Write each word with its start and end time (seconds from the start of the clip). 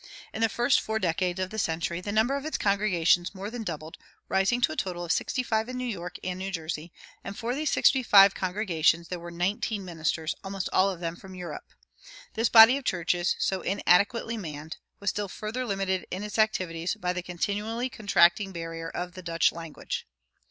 In 0.33 0.41
the 0.41 0.49
first 0.49 0.81
four 0.81 0.97
decades 0.97 1.39
of 1.39 1.51
the 1.51 1.59
century 1.59 2.01
the 2.01 2.11
number 2.11 2.35
of 2.35 2.43
its 2.43 2.57
congregations 2.57 3.35
more 3.35 3.51
than 3.51 3.61
doubled, 3.61 3.99
rising 4.29 4.59
to 4.61 4.71
a 4.71 4.75
total 4.75 5.05
of 5.05 5.11
sixty 5.11 5.43
five 5.43 5.69
in 5.69 5.77
New 5.77 5.85
York 5.85 6.17
and 6.23 6.39
New 6.39 6.49
Jersey; 6.49 6.91
and 7.23 7.37
for 7.37 7.53
these 7.53 7.69
sixty 7.69 8.01
five 8.01 8.33
congregations 8.33 9.09
there 9.09 9.19
were 9.19 9.29
nineteen 9.29 9.85
ministers, 9.85 10.33
almost 10.43 10.69
all 10.73 10.89
of 10.89 11.01
them 11.01 11.15
from 11.15 11.35
Europe. 11.35 11.69
This 12.33 12.49
body 12.49 12.77
of 12.77 12.83
churches, 12.83 13.35
so 13.37 13.61
inadequately 13.61 14.37
manned, 14.37 14.77
was 14.99 15.11
still 15.11 15.27
further 15.27 15.67
limited 15.67 16.07
in 16.09 16.23
its 16.23 16.39
activities 16.39 16.95
by 16.95 17.13
the 17.13 17.21
continually 17.21 17.87
contracting 17.87 18.51
barrier 18.51 18.89
of 18.89 19.13
the 19.13 19.21
Dutch 19.21 19.51
language. 19.51 20.07